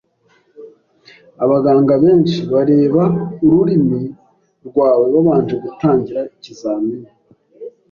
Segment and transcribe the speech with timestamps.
[1.43, 3.03] Abaganga benshi bareba
[3.45, 4.01] ururimi
[4.67, 7.09] rwawe babanje gutangira ikizamini.